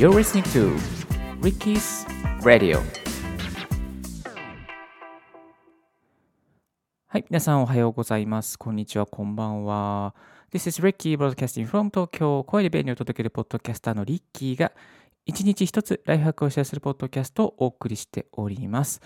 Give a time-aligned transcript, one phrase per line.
[0.00, 0.74] You're listening to
[1.42, 2.06] Ricky's
[2.40, 2.80] Radio
[7.06, 8.58] はい、皆さんおはようございます。
[8.58, 10.14] こんにちは、こんばんは。
[10.50, 14.72] This is Ricky Broadcasting from Tokyo 声で便利を届けるポッドキャスターのリッキーが
[15.26, 19.02] 一日一つライフハックをシェアするポッドキャストをお送りしております。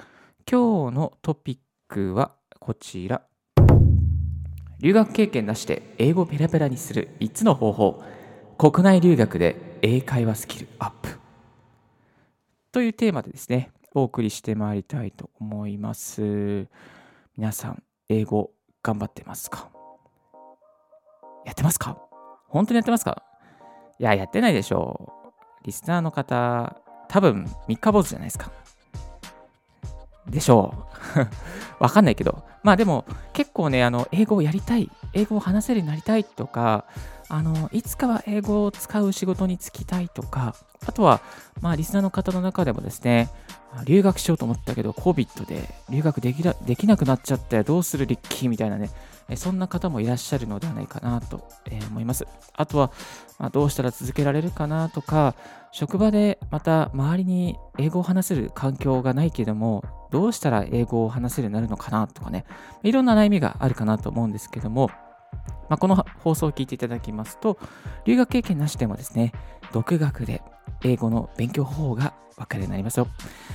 [0.49, 1.59] 今日のトピッ
[1.89, 3.23] クはこちら。
[4.79, 8.05] 留学経験なしで英語ペラペラにする3つの方法。
[8.57, 11.11] 国内留学で英会話スキルアップ。
[12.73, 16.69] というテーマでですね、お送りしてまいりたいと思います。
[17.37, 18.51] 皆さん、英語
[18.83, 19.69] 頑張ってますか？
[21.45, 21.99] やってますか？
[22.49, 23.25] 本当にやってますか？
[23.99, 25.13] いや、やってないでしょ
[25.63, 25.67] う。
[25.67, 28.51] リスナーの方、多分三日坊主じゃないですか。
[30.27, 30.89] でしょ
[31.19, 31.21] う。
[31.85, 32.43] わかんないけど。
[32.63, 33.05] まあでも、
[33.35, 36.87] 結構ね、あの、英語をやりたい、英語を話せるようになりたいとか、
[37.29, 40.55] あの、いつかは英語を使う仕事に就きたいとか、
[40.87, 41.21] あとは、
[41.61, 43.31] まあ、リスナーの方の中でもですね、
[43.85, 48.91] 留学しようと思ったけど、COVID で留学できなできなくなっちゃったよ、どうするリッキーみたいなね、
[49.37, 51.49] そんな方もいらっしゃるのではないかなと
[51.91, 52.27] 思います。
[52.55, 52.93] あとは、
[53.39, 55.35] まあ、どうしたら続けられるかなとか、
[55.73, 62.45] 職場でまた周りに英語を話せる環境がないけども、どうしたら英語を話せるようになるのかなとかね、
[62.85, 64.91] いろんな悩みがあるかなと思うんですけども、
[65.69, 67.59] まあ、この放送を聞いていただきますと、
[68.05, 69.33] 留学経験なしでもですね、
[69.73, 70.43] 独学で
[70.83, 73.09] 英語の勉強方法が分かるようになりますよ。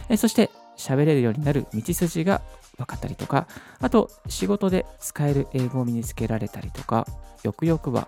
[0.10, 2.42] えそして、喋れるようになる道筋が
[2.78, 3.48] 分かったりとか、
[3.80, 7.06] あと、仕事で使える英語を身につけられたりとか、
[7.44, 8.08] よくよくは、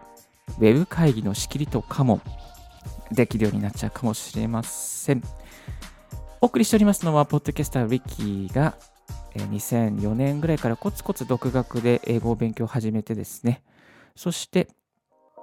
[0.60, 2.22] ウェブ会議の仕切りとかも
[3.12, 5.22] できるようになっちゃうかもしれません。
[6.40, 8.76] お送りしておりますのは、ポッドキャスターリッキーが、
[9.36, 13.64] 2004年ぐらいからコツコツ独学で英語を勉強を始めてですね、
[14.16, 14.68] そして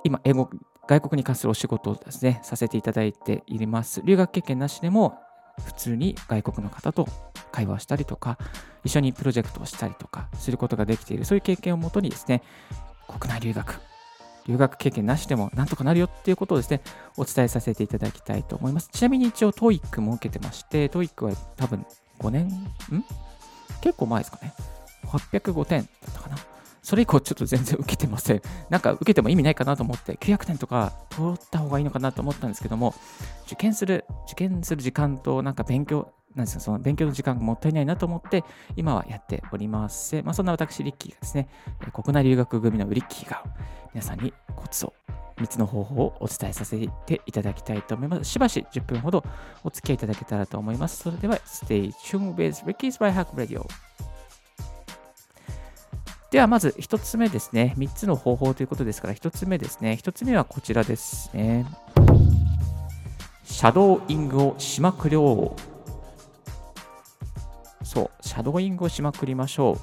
[0.05, 0.49] 今、英語、
[0.87, 4.01] 外国に関するお仕事をですね、させていただいています。
[4.05, 5.19] 留学経験なしでも、
[5.65, 7.09] 普通に外国の方と
[7.51, 8.39] 会話をしたりとか、
[8.85, 12.43] 一緒にプロジェクトをしたりとかすることができている、そういう経験をもとにですね、
[13.09, 13.81] 国内留学、
[14.47, 16.81] 留学経験なしでもなんとかなるよっていうことをですね、
[17.17, 18.89] お伝えさせていただきたいと思います。
[18.93, 21.85] ちなみに一応 TOEIC も受けてまして、TOEIC は多分
[22.21, 23.05] 5年、ん
[23.81, 24.55] 結構前ですかね。
[25.05, 26.37] 805点だったかな。
[26.83, 28.43] それ以降ちょっと全然受けてません。
[28.71, 32.95] なんか受けても意味ないかなと思って、900点とか取った方がいいのかなと思ったんですけども、
[33.47, 38.43] 受験する、受験する時間となんか勉強、なんですか、その勉強の時間がもったいないなと思って、
[38.77, 40.23] 今はやっております。
[40.23, 41.49] まあ、そんな私、リッキーがですね、
[41.93, 43.45] 国内留学組のリッキーが
[43.93, 44.95] 皆さんにコツを、
[45.39, 48.25] 3つの方法をお伝えさせていただきたいと思います。
[48.25, 49.25] しばし10分ほど
[49.65, 50.99] お付き合いいただけたらと思います。
[50.99, 53.67] それでは、Stay tuned with Ricky's by Hack Radio。
[56.31, 57.75] ではまず1つ目ですね。
[57.79, 59.99] 3つの方法ということですから、1つ目ですね。
[60.01, 61.65] 1つ目はこちらですね。
[63.45, 65.57] シャドーイングをしまくりょ
[67.83, 67.85] う。
[67.85, 69.79] そう、シャドーイングをしまくりましょう。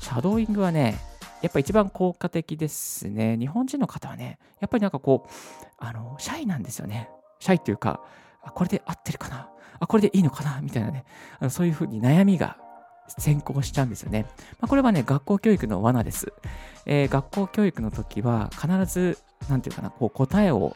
[0.00, 0.98] シャドーイングはね、
[1.42, 3.36] やっぱ一番効果的ですね。
[3.36, 5.30] 日本人の方はね、やっぱりなんかこう、
[5.78, 7.08] あの、シャイなんですよね。
[7.38, 8.00] シャイっていうか、
[8.42, 9.48] あこれで合ってるかな？
[9.80, 10.60] あ、これでいいのかな？
[10.60, 11.04] みたいなね、
[11.38, 12.56] あのそういうふうに悩みが
[13.18, 14.26] 先行しちゃうんですよね。
[14.60, 16.32] まあ、これはね、学校教育の罠です。
[16.86, 19.18] えー学校教育の時は必ず、
[19.48, 20.72] なんていうかな、こう答えを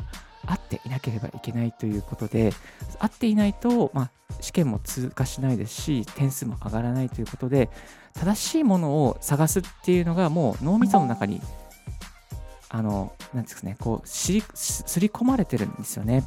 [0.47, 2.53] 合っていなければいけないということで、
[2.99, 4.11] 合っていないと、まあ、
[4.41, 7.71] 試験も通過しないですし、点数も上がらないということで、
[8.15, 11.41] 正しいものを探すっていうのがもう脳みその中に、
[12.69, 16.25] あの、なんですかね、こう、しり、すり込まれてるんですよね。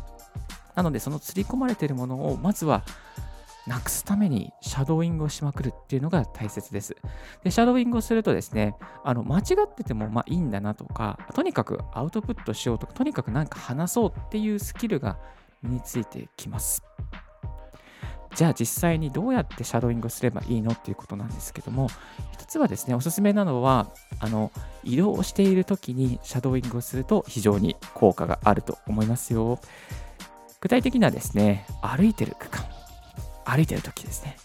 [0.75, 2.83] なので、その刷り込まれてるものを、まずは、
[3.67, 6.95] なくすためにシャドーイングをしまくるっていうのが大切です。
[7.43, 15.17] で、シャドーイングをするとですね、あの間違っててもまあいいんだなとか、とにかくアウトプットしようとか、とにかくなんか話そうっていうスキルが
[15.63, 16.83] 身についてきます。
[18.35, 21.87] じゃあ実際にどうやってシャドーイングをすればいいのっていうことなんですけども、
[22.33, 23.87] 一つはですね、おすすめなのは、
[24.19, 24.51] あの
[24.83, 29.59] 移動している時にシャドーイングをすると非常に効果があると思いますよ。
[30.59, 32.64] 具体的にはですね、歩いてる区間、
[33.45, 34.37] 歩いてる時ですね。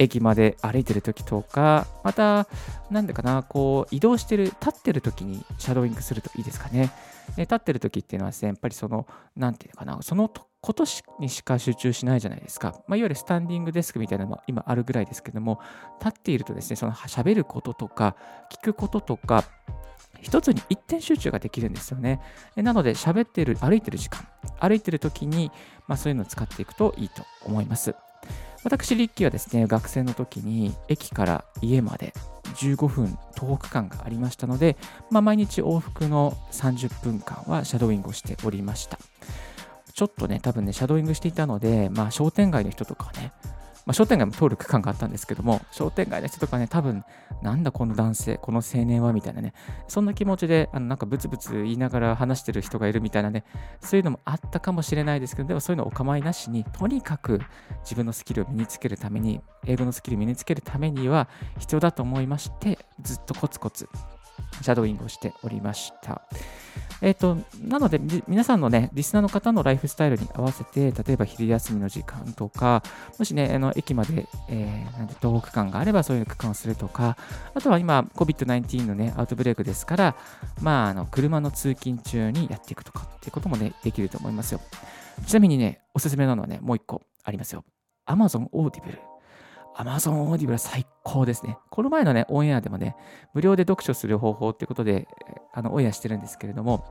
[0.00, 2.48] 駅まで歩いてる時とか、また、
[2.90, 6.90] なんでかな、こう、移動してる、立ってる時にシャドーイングするといいですかね。
[7.36, 9.06] で立ってる時っていうのはですね、やっぱりその、
[9.36, 10.30] なんていうのかな、その
[10.62, 10.84] こと
[11.18, 12.82] にしか集中しないじゃないですか。
[12.88, 15.60] まあ、いわゆるスタンディングデスクみたいなのも今あるぐらいですけども、
[16.02, 18.16] 立っているとですね、その喋ることとか、
[18.50, 19.44] 聞くこととか、
[20.22, 22.20] 一つに一点集中ができるんですよね。
[22.56, 24.26] なので、喋ってる、歩いてる時間、
[24.58, 25.52] 歩いてる時に、
[25.86, 27.94] まあ、そういうのを使っていくといいと思います。
[28.62, 32.12] 私、リッキーはですね、学生の時に駅から家まで
[32.56, 34.76] 15分東北間がありましたので、
[35.10, 38.98] まあ、毎日往復の30分間はシャドウイングをしておりました。
[39.94, 43.32] ちょっとね、多分ね、シャドウイングしていたので、まあ、商店街の人とかね、
[43.86, 47.04] まあ、商店街も通る区間があったんですけども、商店街の人とかね、多分、
[47.42, 49.54] なんだこの男性、この青年はみたいなね、
[49.88, 53.44] そんな気持ちで、あのなんかブツブツ言いながら話してる人がいるみたいなね、
[53.80, 57.40] そういうのもあったかもしれないですけど、でもそういうのお構いなしに、とにかく
[57.82, 61.28] 自分のスキルを身につけるために、英語のスキルを身につけるためには
[61.58, 63.88] 必要だと思いまして、ずっとコツコツ
[64.62, 66.22] シャドーイングをしておりました。
[67.02, 67.98] えっ、ー、と、なので、
[68.28, 72.82] 皆さんのね、リスナーの方のライフスタイルに合わせて、例えば昼休みの時間とか、
[73.18, 77.16] もしね、あの駅まで、えー、なんで、徒歩区間があればそういう区間をするとか、
[77.54, 80.16] あとは今、COVID-19 のね、アウトブレイクですから、
[80.60, 84.60] まあ、あの、車の通勤中にやっていくとかっていうこともね、できると思いますよ。
[85.26, 87.64] ちなみにね、おすすめなのはね、もう一個ありますよ。
[88.06, 88.98] Amazon Audible。
[89.76, 91.58] Amazon Audible 最高ですね。
[91.70, 92.96] この前のね、オンエアでもね、
[93.34, 95.08] 無料で読書する方法ってことで、
[95.52, 96.84] あの、オンエアしてるんですけれども、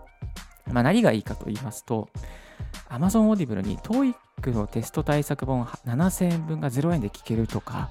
[0.72, 2.10] まあ、何がいいかと言いますと、
[2.90, 7.90] Amazon Audible に TOEIC のテスト対策本7000円分が0円で聞けるとか、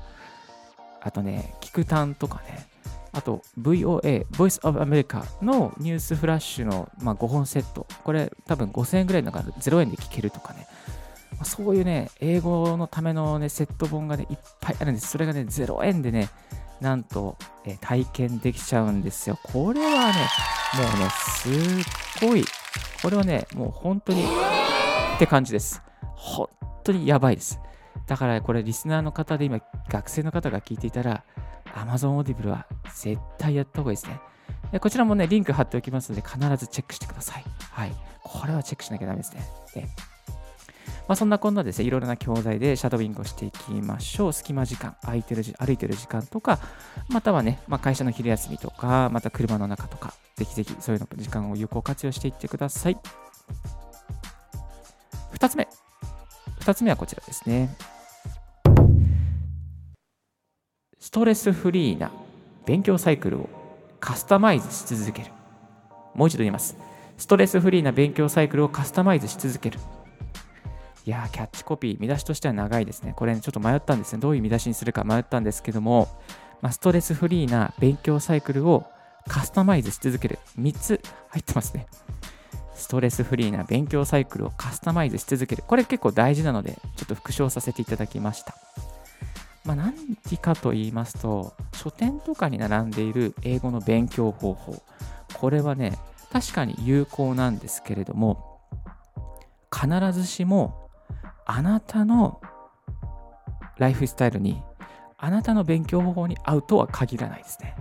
[1.01, 2.67] あとね、聞く単とかね、
[3.13, 7.87] あと VOA、Voice of America のニュースフラッシュの、まあ、5本セット。
[8.05, 10.68] これ多分5000円ぐらいのが0円で聞けるとかね。
[11.39, 15.09] まそういうね、英語のためのね、セット本がね、いっぱいあるんです。
[15.09, 16.29] それがね、0円でね、
[16.81, 19.39] なんと、えー、体験できちゃうんですよ。
[19.43, 20.29] これはね、
[20.75, 21.49] もうね、す
[22.25, 22.45] っごい、
[23.03, 25.83] これはね、もう本当に、って感じです。
[26.15, 26.49] 本
[26.85, 27.61] 当にやばいです。
[28.07, 31.25] だからこれ、リスナーの方で今、学生の方が聞いていたら、
[31.75, 34.21] Amazon Audible は絶対やった方がいいですね。
[34.73, 37.45] でこちらもね、リンク貼っておきますので、必ずチェックしてください。
[37.71, 37.93] はい。
[38.23, 39.43] これはチェックしなきゃダメですね。
[41.09, 44.33] まあ、そんなこんなですね、いろいろな教材でシャドウィングをしていきましょう。
[44.35, 46.59] 隙間時間、空いてる歩いてる時間とか、
[47.09, 52.99] またはね、まあ、会社の昼休みとか、また車の中とか、ぜひぜひそういうの時間を有効活用していってください。
[55.33, 55.67] 2つ目。
[56.61, 57.75] 2つ目はこちらですね。
[61.01, 62.11] ストレスフリーな
[62.67, 63.49] 勉強サイクルを
[63.99, 65.31] カスタマイズし続ける。
[66.15, 66.77] もう一度言います。
[67.17, 69.79] ストレスフリーな勉強サイクルをカスタマイズし続ける。
[71.09, 73.15] いや、キャッチコピー、見出しとしては長いですね。
[73.17, 74.19] これ、ね、ちょっと迷ったんですね。
[74.19, 76.07] どういう見出しにするか迷ったんですけども、
[76.61, 78.85] まあ、ストレスフリーな勉強サイクルを
[79.27, 80.39] カスタマイズし続ける。
[80.61, 81.01] 3つ
[81.31, 81.87] 入ってますね。
[82.75, 85.65] ストレスフリーな勉強サイクルをカスタマイズし続ける。
[85.67, 88.55] これ結構大事なので、ちょっと復唱させていただきました。
[89.65, 89.95] まあ、何
[90.37, 94.83] かと言いますと、書店とかに並んでいる英語の勉強方法。
[95.33, 95.97] これはね、
[96.31, 98.61] 確かに有効なんですけれども、
[99.73, 100.88] 必ずしも
[101.51, 102.43] あなたの
[103.79, 104.63] ライフスタイルに、
[105.17, 107.75] あなたの勉強方法に合うとは限らないですね。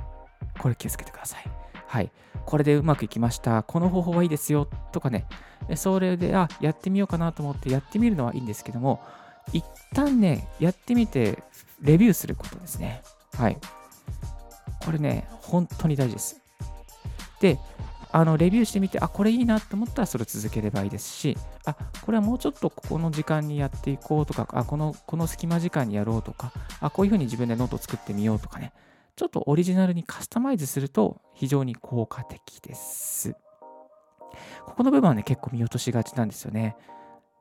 [0.57, 1.43] これ気をつけてください。
[1.85, 2.09] はい。
[2.45, 3.63] これでうまくいきました。
[3.63, 4.69] この方法はいいですよ。
[4.93, 5.25] とかね。
[5.75, 9.01] それで、あ、やってみようかなと思ってやってみるのはいいんですけども、
[9.51, 11.43] 一旦ね、やってみて、
[11.81, 13.03] レビューすることですね。
[13.37, 13.57] はい。
[14.85, 16.41] これね、本当に大事です。
[17.41, 17.59] で、
[18.17, 28.73] あのレビューしてみて、あ、これいいなと思ったらそれ続ければいいですし、あ、これはもうちょっとここの時間にやっていこうとか、あ、このこの隙間時間にやろうとか、あ、こういうふうに自分でノート作ってみようとかね、
[29.15, 33.35] ちょっとオリジナルにカスタマイズすると非常に効果的です。
[34.65, 36.75] ここの部分はね、結構見落としがちなんですよね。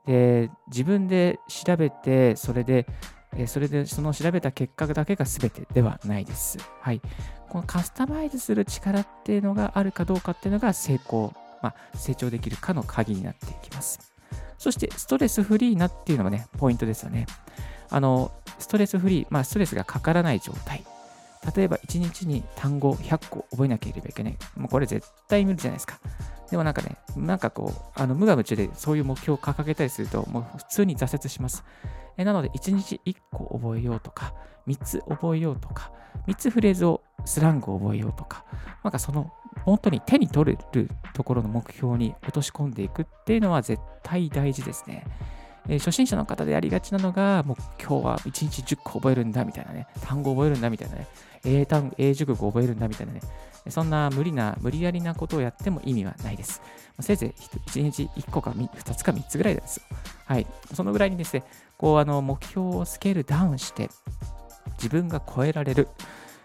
[0.04, 2.86] で、自分で調べて、それで
[3.36, 6.58] えそれでその調べた結果だけが全てではないです。
[6.80, 7.00] はい。
[7.48, 14.12] このカスタマイズする力っていうのがあるかどうかっていうのが成功、まあ、成長できるかの鍵になっていきます。
[14.58, 17.26] そして、ストレスフリーなっていうのがね、ポイントですよね。
[17.90, 20.84] あの、ストレスフリー、まあ、ストレスがかからない状態。
[21.54, 24.38] 例えば、1日に単語100個覚えなければいけない。
[24.56, 26.00] もうこれ絶対無理じゃないですか。
[26.50, 31.64] でもなんかね、なんかこう、あの無我夢中でそういう目標を掲げたりすると、もう普通に挫折します。
[32.16, 34.34] えなので、1日1個覚えようとか、
[34.66, 35.92] 3つ覚えようとか、
[36.26, 38.44] 3つフレーズを、スラングを覚えようとか、
[38.82, 39.32] なんかその、
[39.64, 45.04] 本当に手に取れるところの目標に落とし込んでいくっていうのは絶対大事ですね。
[45.68, 51.06] えー、初心者の方でやりがちなのが、もう今日は1日10個覚えるんだみたいなね、単語覚えるんだみたいなね、
[51.44, 53.20] 英単語英熟語覚えるんだみたいなね、
[53.68, 56.62] そんな無理な、無理やりなことをやっても意味はないです。
[57.00, 59.82] せいぜい1日1個か2つか3つぐらいですよ。
[60.24, 60.46] はい。
[60.74, 61.44] そのぐらいにですね、
[61.76, 63.90] こう、あの、目標をスケールダウンして、
[64.78, 65.88] 自分が超えられる、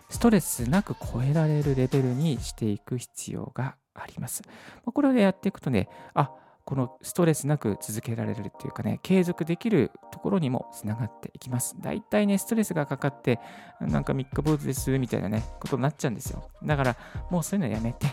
[0.09, 4.41] ストレスなく超えられるレベルにしていく必要があります。
[4.85, 6.31] これでやっていくとね、あ、
[6.65, 11.75] このストレスなく続けられるっていうかね、継続できるところにもつながっていきます。
[11.79, 13.39] 大体ね、ストレスがかかって、
[13.79, 16.49] なんか三日坊主ですみたいなね、ことになっちゃうんですよ。
[16.63, 16.95] だから、
[17.29, 18.07] もうそういうのやめて、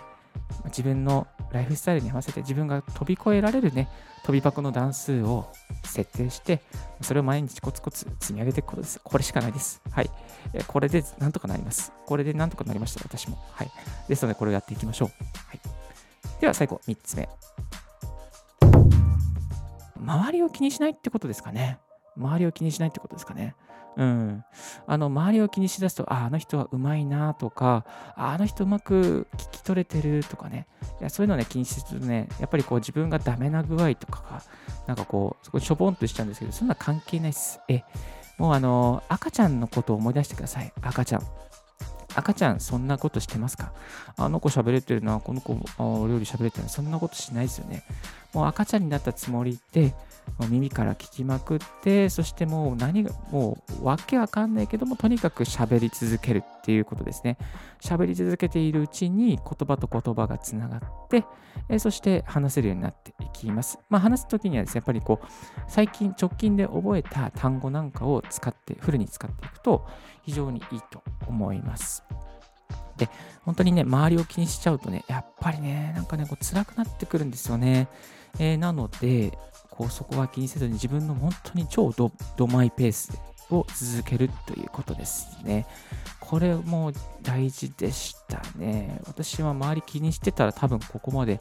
[0.67, 3.89] 自分のライフスタイルに合わせて自分が飛び越えられるね、
[4.25, 5.51] 飛び箱の段数を
[5.85, 6.63] 設定して、
[7.01, 9.01] それを毎日コツコツ積み上げていくことです。
[9.03, 9.81] これしかないです。
[9.91, 10.11] はい。
[10.67, 11.93] これでなんとかなります。
[12.07, 13.39] これでなんとかなりました、私も。
[13.53, 13.71] はい。
[14.09, 15.09] ですので、これをやっていきましょう。
[15.49, 15.61] はい。
[16.41, 17.29] では、最後、3つ目。
[20.09, 21.79] 周りを気にしないってことですかね。
[22.17, 23.55] 周りを気にしないってことですかね。
[23.97, 24.45] うん。
[24.87, 27.85] あの、周りを気にしだすと、あ、あの人はうまいなとか、
[28.17, 30.67] あ、あの人うまく聞き取れてるとかね。
[31.01, 34.43] いやそういうのね、気にするとね、やっぱりこう自分がダメな具合とかが、
[34.87, 37.61] なんかこう、そこしょぼんとしちゃうんですけど、そんな関係ないっす。
[37.69, 37.83] え、
[38.39, 40.73] もうあの、赤ちゃんのことを思い出してください。
[40.81, 41.23] 赤ちゃん。
[42.15, 43.73] 赤ちゃん、そんなことしてますか？
[44.17, 47.85] あの子喋れてるな、この子、お料理喋れてるな、そんなことしないですよね。
[48.35, 49.95] もう赤ちゃんになったつもりで、
[50.49, 57.39] 耳から聞きまくって、そしてもう何が、もうわけわかんないけども、とにかく喋り続けるっていうことですね。
[57.81, 61.25] 喋り続けているうちに言葉と言葉がつながって、
[61.69, 63.79] えそして話せるようになっていきます。
[63.89, 65.27] まあ、話すときにはですね、やっぱりこう、
[65.67, 69.87] 最近直近で覚えた単語なんかを使って、フルに使っていくと
[70.23, 72.05] 非常にいいと思います。
[72.99, 73.09] で、
[73.49, 77.89] 本当にね、周りを気にしちゃうとね、やっぱりね、なんかね、こう辛くなってくるんですよね。
[78.39, 79.39] えー、なので、
[79.71, 83.19] こうそこは気にせずに自分の本当に超ドドマイペース
[83.51, 85.67] を続けるということですね。
[86.21, 89.01] これも大事でしたね。
[89.07, 91.41] 私は周り気にしてたら多分ここまで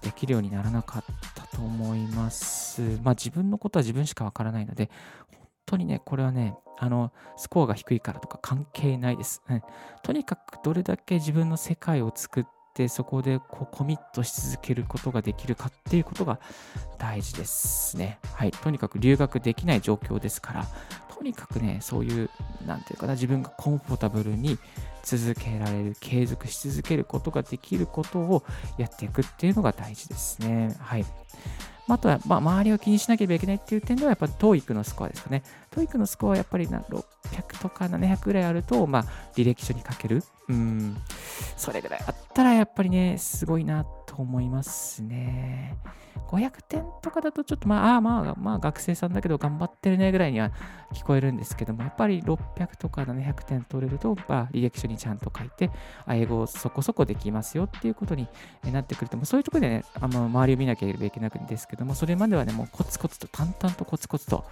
[0.00, 1.04] できるようにならなかっ
[1.34, 2.80] たと思います。
[3.02, 4.90] まあ自分のことは自分しかわからないので、
[5.30, 9.42] 本当にね、これはね、あの、スコアが低いからとか関係ないです。
[10.02, 16.40] とにかくどれだけ自分の世界を作ってってそこでこうコミットし続けることができるかっていうことが
[16.98, 18.18] 大事ですね。
[18.34, 18.50] はい。
[18.50, 20.66] とにかく留学できない状況ですから、
[21.14, 22.30] とにかくね、そういう、
[22.66, 24.58] なんていうかな、自分がコンフォータブルに
[25.04, 28.42] 続けられる、継続し続けることができることを
[28.78, 30.74] やっていくっていうのが大事ですね。
[30.80, 31.04] はい。
[31.88, 35.42] あとは、ま、周りを気にしなければいけないっていう点では、やっぱ TOEIC のスコアですかね。
[35.72, 39.04] TOEIC のスコアはやっぱりな600とか700ぐらいあると、まあ、
[39.36, 40.22] 履歴書に書ける。
[40.48, 40.96] うん。
[41.56, 45.76] それぐらいあったら、やっぱりね、すごいなと思いますね。
[46.28, 50.50] 500点とかだとちょっとまあ、まあ、まあ学生さんだけど頑張ってるねぐらいには
[50.94, 55.70] 聞こえるんですけども、やっぱり600とか700点取れると、まあ、履歴書にちゃんと書いて、
[56.08, 58.28] 英語をそこそこできますよっていうことに
[58.70, 64.44] なってくると、もそういうところでね、あの周りを見なければいけないんですけども、それまではね、もうコツコツと淡々とコツコツと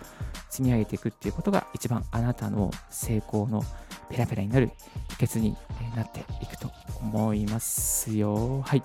[0.50, 3.62] 積み上げていくっていうことが一番あなたの成功の
[4.10, 4.70] ペラペラになる
[5.20, 5.54] 秘訣に
[5.94, 8.62] なっていくと思いますよ。
[8.62, 8.82] はい。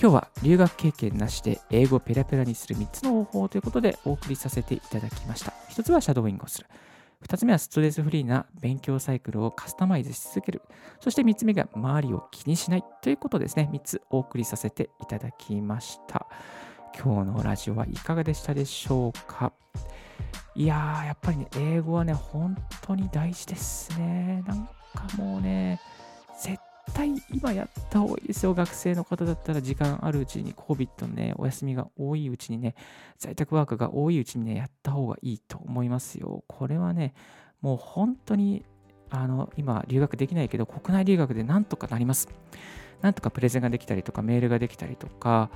[0.00, 5.52] 今日は留学経験なしで英語をペラペラにする3つの方法ということでお送りさせていただきました。
[5.70, 6.66] 1つはシャドウイングをする。
[7.28, 10.62] 2つ目はストレスフリーな勉強サイクルをカスタマイズし続ける。
[10.98, 13.70] そして3つ目が周りを気にしないということですね。
[13.72, 16.26] 3つお送りさせていただきました。
[17.00, 19.52] 今日のラジオはいかがでしたでしょうか？
[20.54, 24.44] いやー、やっぱりね、英語はね、本当に大事ですね。
[24.46, 25.80] なんかもうね、
[26.38, 26.58] 絶
[26.94, 28.54] 対今やった方がいいですよ。
[28.54, 32.74] 学生の方だったら時間あるうちに COVID のね、お休みが多いうちにね、
[33.18, 36.44] 在宅ワークが多いうちにね、やった方がいいと思いますよ。
[36.48, 37.14] これはね、
[37.60, 38.64] もう本当に、
[39.10, 42.28] あの、今留学できないけど、国内留学でなんとかなります。
[43.02, 45.50] なんとかプレゼンができたりとか、メールができたりとか、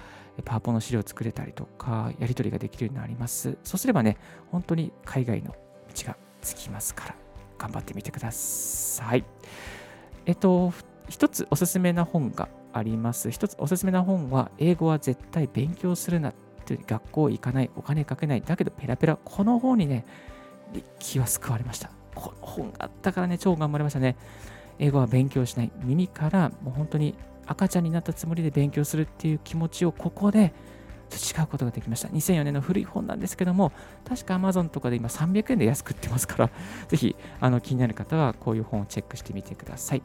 [0.45, 3.57] パワポの資料を作れたりとか、やり取りができるようになります。
[3.63, 4.19] そうすればね、
[4.51, 5.55] 本当に海外の
[5.95, 7.15] 道がつきますから、
[7.57, 9.25] 頑張ってみてください。
[10.27, 10.73] えっと、
[11.09, 13.31] 一つおすすめな本があります。
[13.31, 16.35] 一つおすすめな本は、英語は絶対勉強するなっ
[16.65, 19.17] て学校行かない、お金かけない、だけどペラペラ。
[19.25, 20.05] この本にね、
[20.99, 21.91] 気は救われました。
[22.15, 24.17] この本があったからね、超頑張りましたね。
[24.79, 25.71] 英語は勉強しない。
[25.85, 27.15] 耳からもう本当に
[27.47, 30.53] 赤ちゃんになったつもりで勉強するっていう気持ちをここで
[31.09, 32.09] 培うことができました。
[32.09, 33.73] 2004年の古い本なんですけども、
[34.05, 36.51] 確か Amazon とかで今300円で安く売ってますから、
[36.89, 40.03] ぜひあの気になる方はこういう本をチェックしてみてください。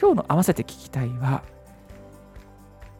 [0.00, 1.42] 今日の合わせて聞きたいは、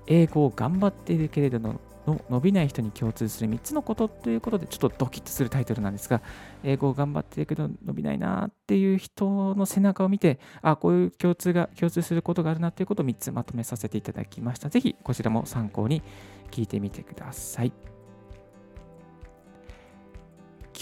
[0.06, 6.22] 英語を頑張っているけれどもの伸びない人に共通する3つのことということで、ちょっとドキッとするタイトルなんですが、
[6.62, 14.68] 英語を頑張ってるけど伸びないなっていう人の背中を見て、あ、こういう共通が、共通することがあるなということを3つまとめさせていただきました。
[14.68, 16.02] ぜひ、こちらも参考に
[16.50, 17.72] 聞いてみてください。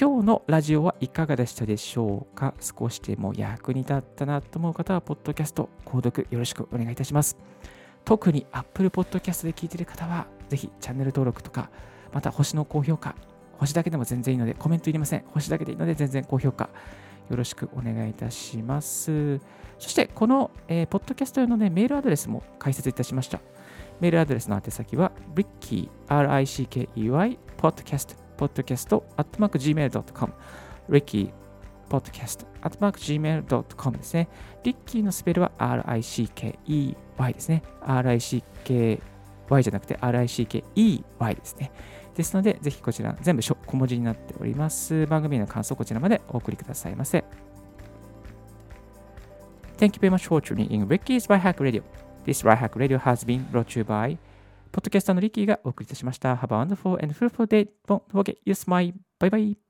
[0.00, 2.54] 今日のラジオはいかがでしたでしょうか？
[2.60, 7.36] 少しでも役に立ったなと思う方は、ポッドキャスト、購読よろしくお願いいたします。
[8.04, 11.70] 特に Apple Podcast で聞いている方は、ぜひチャンネル登録とか、
[12.12, 13.14] また星の高評価、
[13.58, 15.24] 星だけでも全然いいので、コメントいりません。
[15.28, 16.70] 星だけでいいので、全然高評価、
[17.28, 19.38] よろしくお願いいたします。
[19.78, 23.40] そして、この、えー、ポッドキャスト用の、ね、メールアドレスも解説いたしました。
[24.00, 30.32] メールアドレスの宛先は ricky, r-i-c-k-e-y, podcast, podcast, at mark gmail.com,
[30.88, 31.32] rickey,
[31.88, 34.28] podcast, at mark gmail.com ですね。
[34.62, 37.62] リッキーのスペルは r-i-c-k-e-y ですね。
[37.80, 39.00] r i c k
[39.48, 41.72] Y じゃなくて r-i-c-k-e-y ですね。
[42.14, 45.06] ですので、ぜひこちら全部小文字になっております。
[45.06, 47.24] 番組の感想こちらまでお送りくださいませ。
[49.78, 51.82] Thank you very much for tuning in Ricky's Right Hack Radio.
[52.24, 54.18] This Right Hack Radio has been brought to you by
[54.72, 56.34] ポッドキャスターのリッキーがお送りいたしました。
[56.34, 57.68] Have a wonderful and fruitful day.
[57.86, 58.92] Don't forget, you smile.
[59.18, 59.67] Bye bye.